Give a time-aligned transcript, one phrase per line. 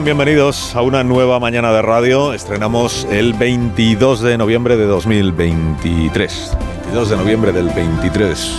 [0.00, 2.32] Bienvenidos a una nueva mañana de radio.
[2.32, 6.56] Estrenamos el 22 de noviembre de 2023.
[6.84, 8.52] 22 de noviembre del 23.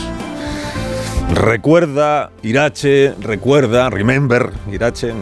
[1.33, 5.13] Recuerda, Irache, recuerda, remember, Irache,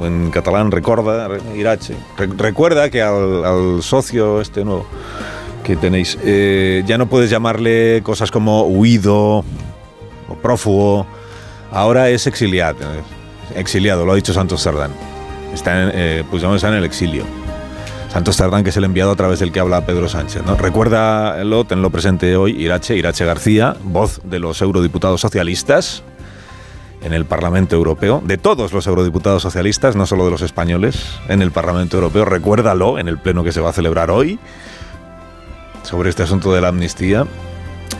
[0.00, 1.96] en catalán recorda, Irache.
[2.16, 4.86] Re- recuerda que al, al socio este nuevo
[5.64, 9.44] que tenéis, eh, ya no puedes llamarle cosas como huido
[10.28, 11.06] o prófugo,
[11.70, 13.02] ahora es exiliado, eh,
[13.56, 15.11] exiliado, lo ha dicho Santos Sardán.
[15.52, 17.24] Está eh, Puigdemont está en el exilio.
[18.12, 20.42] Santos Tardán, que es el enviado a través del que habla Pedro Sánchez.
[20.44, 20.54] ¿no?
[20.56, 26.02] Recuérdalo, tenlo presente hoy, Irache, Irache García, voz de los eurodiputados socialistas
[27.02, 31.40] en el Parlamento Europeo, de todos los eurodiputados socialistas, no solo de los españoles, en
[31.40, 32.26] el Parlamento Europeo.
[32.26, 34.38] Recuérdalo en el pleno que se va a celebrar hoy
[35.82, 37.26] sobre este asunto de la amnistía.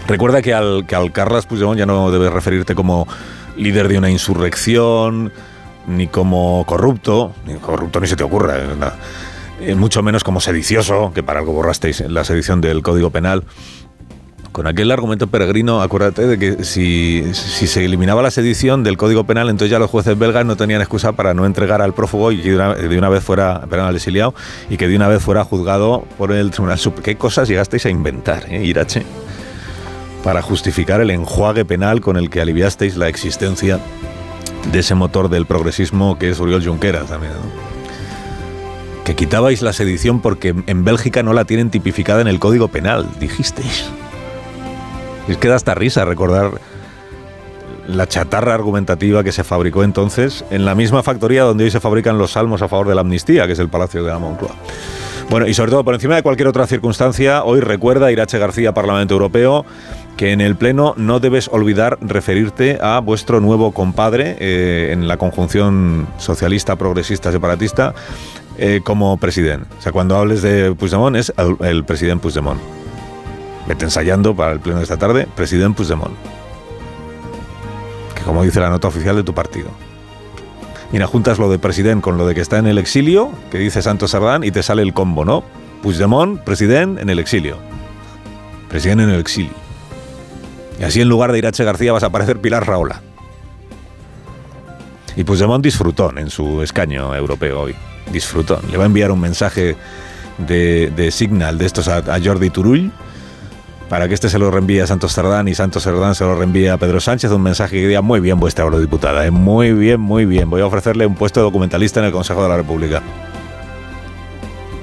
[0.07, 3.09] Recuerda que al, que al Puigdemont ya no debes referirte como
[3.57, 5.33] líder de una insurrección,
[5.87, 8.67] ni como corrupto, ni corrupto ni se te ocurra, eh.
[9.61, 13.45] Eh, mucho menos como sedicioso, que para algo borrasteis la sedición del Código Penal.
[14.51, 19.25] Con aquel argumento peregrino, acuérdate de que si, si se eliminaba la sedición del Código
[19.25, 22.43] Penal, entonces ya los jueces belgas no tenían excusa para no entregar al prófugo y
[22.43, 24.35] que de una, de una vez fuera, perdón, al exiliado,
[24.69, 27.05] y que de una vez fuera juzgado por el Tribunal Supremo.
[27.05, 29.05] ¿Qué cosas llegasteis a inventar, eh, Irache?
[30.25, 33.79] Para justificar el enjuague penal con el que aliviasteis la existencia
[34.71, 37.33] de ese motor del progresismo que es Oriol Junqueras también.
[39.05, 43.09] Que quitabais la sedición porque en Bélgica no la tienen tipificada en el Código Penal,
[43.19, 43.91] dijisteis.
[45.29, 46.53] Es que da hasta risa recordar
[47.89, 52.19] la chatarra argumentativa que se fabricó entonces en la misma factoría donde hoy se fabrican
[52.19, 54.55] los salmos a favor de la amnistía, que es el Palacio de la Moncloa.
[55.31, 59.15] Bueno, y sobre todo, por encima de cualquier otra circunstancia, hoy recuerda Irache García, Parlamento
[59.15, 59.65] Europeo,
[60.17, 65.17] que en el Pleno no debes olvidar referirte a vuestro nuevo compadre eh, en la
[65.17, 67.95] conjunción socialista, progresista, separatista,
[68.59, 69.67] eh, como presidente.
[69.79, 72.61] O sea, cuando hables de Puigdemont es el, presidente Puigdemont.
[73.67, 76.15] Vete ensayando para el Pleno de esta tarde, presidente Puigdemont.
[78.15, 79.71] Que como dice la nota oficial de tu partido.
[80.93, 83.81] Mira, juntas lo de presidente con lo de que está en el exilio, que dice
[83.81, 85.43] Santos Sardán, y te sale el combo, ¿no?
[85.83, 87.57] Puigdemont, presidente en el exilio.
[88.69, 89.62] Presidente en el exilio.
[90.83, 93.01] Y así en lugar de Irache García vas a aparecer Pilar Raola.
[95.15, 97.77] Y Puigdemont disfrutón en su escaño europeo hoy.
[98.11, 98.63] Disfrutón.
[98.69, 99.77] Le va a enviar un mensaje
[100.39, 102.91] de, Signal de estos a, Jordi Turull
[103.89, 106.71] para que este se lo reenvíe a Santos Sardán y Santos Sardán se lo reenvíe
[106.71, 109.31] a Pedro Sánchez, un mensaje que diga muy bien vuestra eurodiputada, ¿eh?
[109.31, 110.51] muy bien, muy bien.
[110.51, 113.03] Voy a ofrecerle un puesto de documentalista en el Consejo de la República.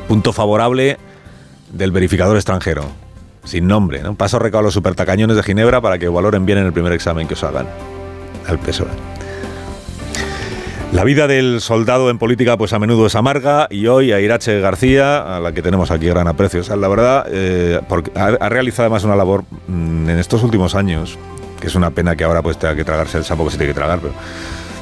[0.07, 0.97] Punto favorable
[1.73, 2.85] del verificador extranjero,
[3.49, 4.01] sin nombre.
[4.01, 4.15] ¿no?
[4.15, 7.27] Paso recado a los supertacañones de Ginebra para que valoren bien en el primer examen
[7.27, 7.67] que os hagan
[8.47, 8.87] al PSOE.
[10.91, 14.59] La vida del soldado en política pues a menudo es amarga y hoy a Irache
[14.59, 18.85] García, a la que tenemos aquí gran aprecio, o la verdad, eh, porque ha, realizado
[18.87, 21.19] además una labor mmm, en estos últimos años,
[21.59, 23.73] que es una pena que ahora pues tenga que tragarse el sapo que se tiene
[23.73, 24.15] que tragar, pero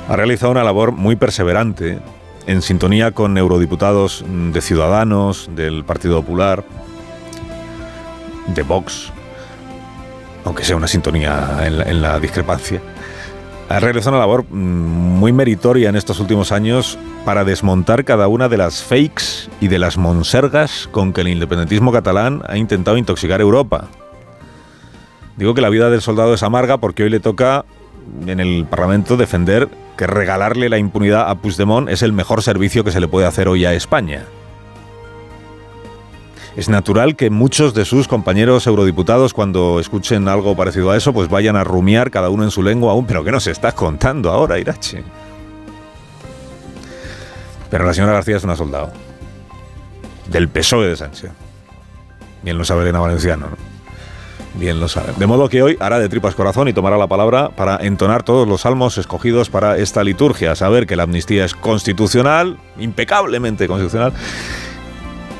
[0.07, 1.99] ha realizado una labor muy perseverante
[2.45, 6.63] en sintonía con eurodiputados de Ciudadanos, del Partido Popular,
[8.47, 9.11] de Vox,
[10.45, 12.81] aunque sea una sintonía en la, discrepancia
[13.69, 18.57] ha realizado una labor muy meritoria en estos últimos años para desmontar cada una de
[18.57, 23.89] las fakes y de las monsergas con que el independentismo catalán ha intentado intoxicar Europa.
[25.35, 27.65] Digo que la vida del soldado es amarga porque hoy le toca
[28.25, 32.91] en el Parlamento defender que regalarle la impunidad a Puigdemont es el mejor servicio que
[32.91, 34.23] se le puede hacer hoy a España.
[36.57, 41.29] Es natural que muchos de sus compañeros eurodiputados, cuando escuchen algo parecido a eso, pues
[41.29, 43.05] vayan a rumiar cada uno en su lengua aún.
[43.05, 45.03] Pero ¿qué nos estás contando ahora, Irache?
[47.69, 48.91] Pero la señora García es una soldado.
[50.31, 51.29] Del PSOE de Sánchez.
[52.41, 53.57] Bien lo sabe Elena Valenciano, ¿no?
[54.59, 55.13] Bien lo sabe.
[55.15, 58.47] De modo que hoy hará de tripas corazón y tomará la palabra para entonar todos
[58.47, 60.55] los salmos escogidos para esta liturgia.
[60.55, 64.13] Saber que la amnistía es constitucional, impecablemente constitucional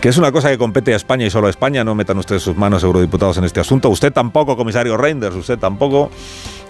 [0.02, 1.84] que es una cosa que compete a España y solo a España.
[1.84, 3.90] No metan ustedes sus manos, eurodiputados, en este asunto.
[3.90, 6.12] Usted tampoco, comisario Reinders, usted tampoco.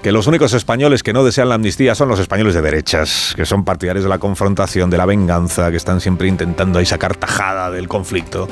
[0.01, 3.45] que los únicos españoles que no desean la amnistía son los españoles de derechas, que
[3.45, 7.71] son partidarios de la confrontación, de la venganza, que están siempre intentando ahí sacar tajada
[7.71, 8.47] del conflicto,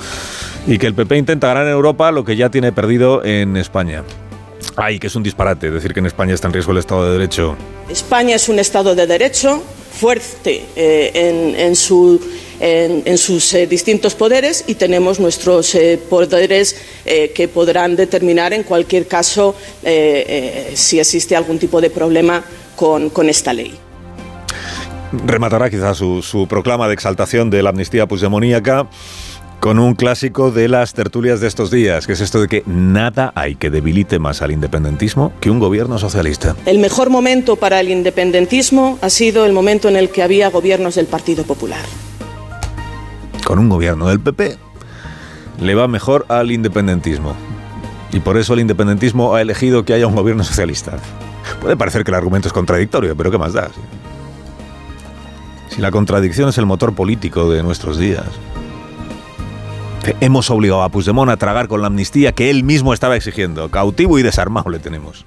[0.66, 4.04] y que el PP intenta ganar en Europa lo que ya tiene perdido en España.
[4.76, 7.12] Ay, que es un disparate decir que en España está en riesgo el Estado de
[7.12, 7.56] Derecho.
[7.90, 9.64] España es un Estado de Derecho
[9.96, 11.76] fuerte eh, en,
[13.18, 16.76] sus eh, distintos poderes y tenemos nuestros eh, poderes
[17.06, 19.56] que podrán determinar en cualquier caso
[20.74, 22.44] si existe algún tipo de problema
[22.76, 23.78] con, esta ley.
[25.26, 28.88] Rematará quizás su, su proclama de exaltación de la amnistía pusdemoníaca
[29.66, 33.32] con un clásico de las tertulias de estos días, que es esto de que nada
[33.36, 36.56] hay que debilite más al independentismo que un gobierno socialista.
[36.68, 40.94] El mejor momento para el independentismo ha sido el momento en el que había gobiernos
[40.94, 41.84] del Partido Popular.
[43.46, 44.58] Con un gobierno del PP
[45.62, 47.36] le va mejor al independentismo.
[48.12, 50.98] Y por eso el independentismo ha elegido que haya un gobierno socialista.
[51.62, 53.70] Puede parecer que el argumento es contradictorio, pero ¿qué más da?
[55.70, 58.26] Si la contradicción es el motor político de nuestros días.
[60.22, 63.70] Hemos obligado a Puigdemont a tragar con la amnistía que él mismo estaba exigiendo.
[63.70, 65.26] Cautivo y desarmado le tenemos.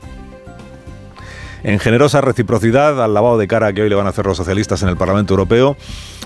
[1.62, 4.82] En generosa reciprocidad al lavado de cara que hoy le van a hacer los socialistas
[4.82, 5.76] en el Parlamento Europeo,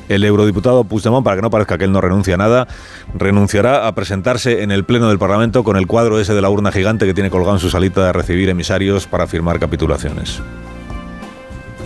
[0.08, 2.68] el eurodiputado Puigdemont, para que no parezca que él no renuncia a nada,
[3.14, 6.72] renunciará a presentarse en el Pleno del Parlamento con el cuadro ese de la urna
[6.72, 10.42] gigante que tiene colgado en su salita de recibir emisarios para firmar capitulaciones.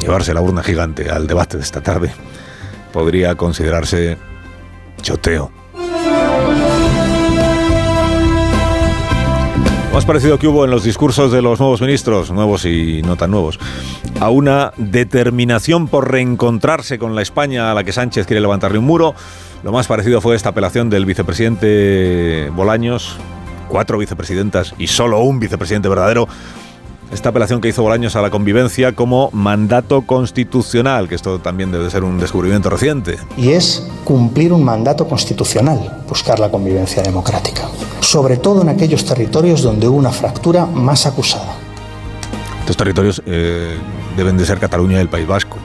[0.00, 2.12] Llevarse la urna gigante al debate de esta tarde
[2.92, 4.18] podría considerarse
[5.02, 5.65] choteo.
[9.96, 13.30] Más parecido que hubo en los discursos de los nuevos ministros, nuevos y no tan
[13.30, 13.58] nuevos,
[14.20, 18.84] a una determinación por reencontrarse con la España a la que Sánchez quiere levantarle un
[18.84, 19.14] muro.
[19.62, 23.16] Lo más parecido fue esta apelación del vicepresidente Bolaños,
[23.70, 26.28] cuatro vicepresidentas y solo un vicepresidente verdadero
[27.12, 31.88] esta apelación que hizo Bolaños a la convivencia como mandato constitucional, que esto también debe
[31.90, 33.18] ser un descubrimiento reciente.
[33.36, 37.68] Y es cumplir un mandato constitucional, buscar la convivencia democrática,
[38.00, 41.56] sobre todo en aquellos territorios donde hubo una fractura más acusada.
[42.60, 43.76] Estos territorios eh,
[44.16, 45.58] deben de ser Cataluña y el País Vasco.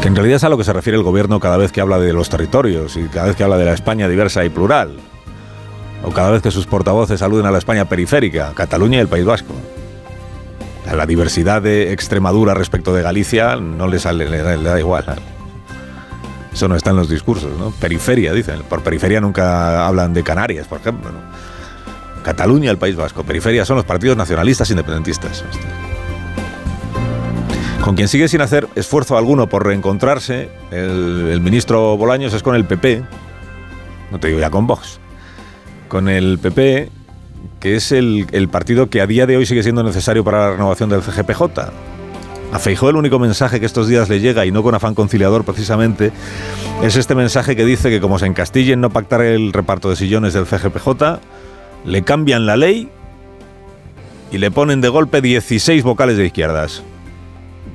[0.00, 1.98] Que en realidad es a lo que se refiere el gobierno cada vez que habla
[1.98, 5.07] de los territorios y cada vez que habla de la España diversa y plural
[6.02, 9.24] o cada vez que sus portavoces aluden a la España periférica, Cataluña y el País
[9.24, 9.54] Vasco.
[10.94, 15.04] La diversidad de Extremadura respecto de Galicia no le, sale, le, da igual.
[16.52, 17.72] Eso no está en los discursos, ¿no?
[17.72, 18.62] Periferia, dicen.
[18.62, 21.10] Por periferia nunca hablan de Canarias, por ejemplo.
[22.22, 23.22] Cataluña y el País Vasco.
[23.22, 25.44] Periferia son los partidos nacionalistas independentistas.
[27.82, 32.54] Con quien sigue sin hacer esfuerzo alguno por reencontrarse, el, el ministro Bolaños es con
[32.54, 33.02] el PP,
[34.10, 34.98] no te digo ya con Vox
[35.88, 36.90] con el PP,
[37.60, 40.88] que es el, partido que a día de hoy sigue siendo necesario para la renovación
[40.90, 41.42] del CGPJ.
[42.52, 45.44] A Feijó el único mensaje que estos días le llega, y no con afán conciliador
[45.44, 46.12] precisamente,
[46.82, 50.32] es este mensaje que dice que como se encastillen no pactar el reparto de sillones
[50.32, 51.20] del CGPJ,
[51.84, 52.88] le cambian la ley
[54.30, 56.82] y le ponen de golpe 16 vocales de izquierdas.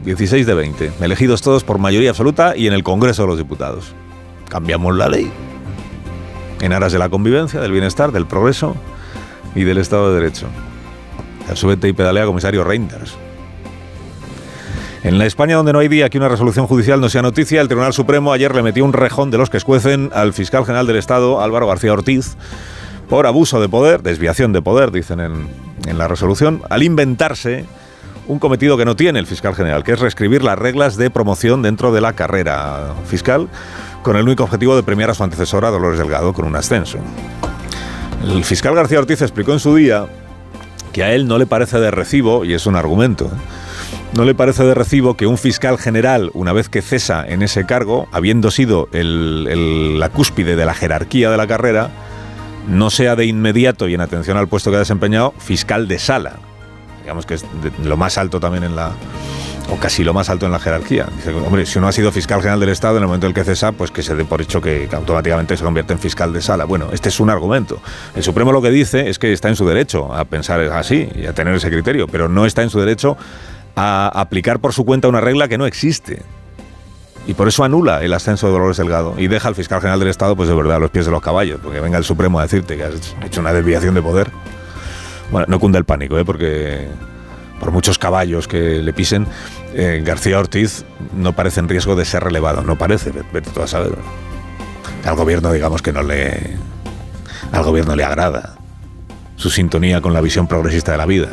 [0.05, 3.93] 16 de 20, elegidos todos por mayoría absoluta y en el Congreso de los Diputados.
[4.49, 5.31] Cambiamos la ley
[6.63, 8.75] en aras de la convivencia, del bienestar, del progreso
[9.53, 10.47] y del Estado de Derecho.
[11.55, 13.15] Súbete y pedalea, comisario Reinders.
[15.03, 17.67] En la España donde no hay día que una resolución judicial no sea noticia, el
[17.67, 20.95] Tribunal Supremo ayer le metió un rejón de los que escuecen al fiscal general del
[20.95, 22.37] Estado, Álvaro García Ortiz,
[23.09, 25.49] por abuso de poder, desviación de poder, dicen en,
[25.85, 27.65] en la resolución, al inventarse
[28.25, 31.61] un cometido que no tiene el fiscal general, que es reescribir las reglas de promoción
[31.61, 33.49] dentro de la carrera fiscal
[34.03, 36.99] con el único objetivo de premiar a su antecesora, Dolores Delgado, con un ascenso.
[38.23, 40.05] El fiscal García Ortiz explicó en su día
[40.91, 43.37] que a él no le parece de recibo, y es un argumento, ¿eh?
[44.13, 47.65] no le parece de recibo que un fiscal general, una vez que cesa en ese
[47.65, 51.89] cargo, habiendo sido la cúspide de la jerarquía de la carrera,
[52.67, 56.33] no sea de inmediato y en atención al puesto que ha desempeñado fiscal de sala.
[57.01, 57.45] Digamos que es
[57.83, 58.91] lo más alto también en la,
[59.73, 61.07] o casi lo más alto en la jerarquía.
[61.15, 63.33] Dice, hombre, si uno ha sido fiscal general del Estado en el momento en el
[63.33, 66.41] que cesa, pues que se dé por hecho que, automáticamente se convierte en fiscal de
[66.41, 66.65] sala.
[66.65, 67.81] Bueno, este es un argumento.
[68.15, 71.25] El Supremo lo que dice es que está en su derecho a pensar así y
[71.25, 73.17] a tener ese criterio, pero no está en su derecho
[73.75, 76.21] a aplicar por su cuenta una regla que no existe.
[77.25, 80.09] Y por eso anula el ascenso de Dolores Delgado y deja al fiscal general del
[80.09, 82.43] Estado, pues de verdad, a los pies de los caballos, porque venga el Supremo a
[82.43, 84.29] decirte que has hecho una desviación de poder.
[85.31, 86.25] Bueno, no cunda el pánico, ¿eh?
[86.25, 86.89] porque
[87.63, 89.25] por muchos caballos que le pisen,
[89.73, 90.83] eh, García Ortiz
[91.15, 92.61] no parece en riesgo de ser relevado.
[92.61, 93.95] No parece, vete tú a saber.
[95.05, 96.57] Al gobierno, digamos que no le.
[97.53, 98.55] Al gobierno le agrada
[99.37, 101.29] su sintonía con la visión progresista de la vida.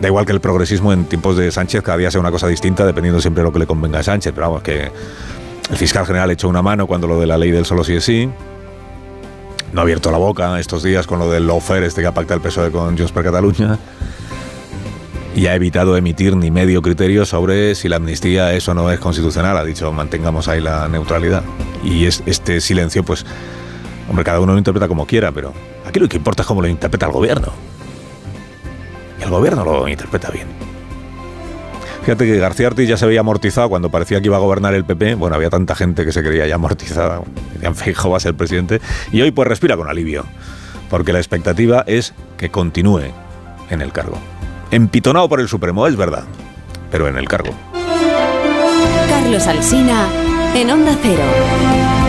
[0.00, 2.86] Da igual que el progresismo en tiempos de Sánchez cada día sea una cosa distinta,
[2.86, 4.32] dependiendo siempre de lo que le convenga a Sánchez.
[4.34, 4.90] Pero vamos, que
[5.70, 8.04] el fiscal general echó una mano cuando lo de la ley del solo sí es
[8.04, 8.30] sí.
[9.74, 12.36] No ha abierto la boca estos días con lo del lawfare este que ha pactado
[12.36, 13.76] el PSOE con Junts per Catalunya.
[15.34, 19.00] Y ha evitado emitir ni medio criterio sobre si la amnistía es o no es
[19.00, 19.56] constitucional.
[19.56, 21.42] Ha dicho, mantengamos ahí la neutralidad.
[21.82, 23.26] Y es, este silencio, pues,
[24.08, 25.52] hombre, cada uno lo interpreta como quiera, pero
[25.84, 27.48] aquí lo que importa es cómo lo interpreta el gobierno.
[29.18, 30.63] Y el gobierno lo interpreta bien.
[32.04, 34.84] Fíjate que García Ortiz ya se veía amortizado cuando parecía que iba a gobernar el
[34.84, 35.14] PP.
[35.14, 37.22] Bueno, había tanta gente que se creía ya amortizada.
[37.54, 38.82] Decían, fijo, va a ser presidente.
[39.10, 40.26] Y hoy pues respira con alivio.
[40.90, 43.04] Porque la expectativa es que continúe
[43.70, 44.18] en el cargo.
[44.70, 46.24] Empitonado por el Supremo, es verdad.
[46.90, 47.54] Pero en el cargo.
[49.08, 50.06] Carlos Alsina
[50.54, 52.03] en Onda Cero.